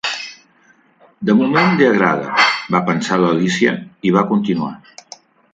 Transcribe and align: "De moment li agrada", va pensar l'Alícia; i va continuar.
"De 1.31 1.35
moment 1.41 1.77
li 1.81 1.87
agrada", 1.89 2.47
va 2.77 2.83
pensar 2.89 3.21
l'Alícia; 3.25 3.77
i 4.11 4.15
va 4.17 4.29
continuar. 4.33 4.73